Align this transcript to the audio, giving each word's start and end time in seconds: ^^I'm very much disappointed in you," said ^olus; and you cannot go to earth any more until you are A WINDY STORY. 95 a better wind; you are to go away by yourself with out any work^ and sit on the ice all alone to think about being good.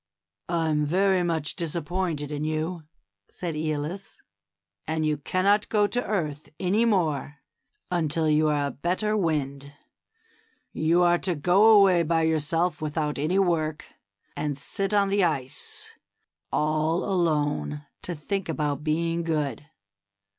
^^I'm 0.49 0.83
very 0.83 1.21
much 1.21 1.55
disappointed 1.55 2.31
in 2.31 2.43
you," 2.43 2.85
said 3.29 3.53
^olus; 3.53 4.15
and 4.87 5.05
you 5.05 5.17
cannot 5.17 5.69
go 5.69 5.85
to 5.85 6.03
earth 6.03 6.49
any 6.59 6.85
more 6.85 7.35
until 7.91 8.27
you 8.27 8.47
are 8.47 8.65
A 8.65 8.65
WINDY 8.71 8.77
STORY. 8.79 8.79
95 8.79 8.79
a 8.79 8.81
better 8.81 9.17
wind; 9.17 9.73
you 10.73 11.03
are 11.03 11.19
to 11.19 11.35
go 11.35 11.77
away 11.77 12.01
by 12.01 12.23
yourself 12.23 12.81
with 12.81 12.97
out 12.97 13.19
any 13.19 13.37
work^ 13.37 13.81
and 14.35 14.57
sit 14.57 14.91
on 14.91 15.09
the 15.09 15.23
ice 15.23 15.93
all 16.51 17.03
alone 17.03 17.85
to 18.01 18.15
think 18.15 18.49
about 18.49 18.83
being 18.83 19.21
good. 19.21 19.67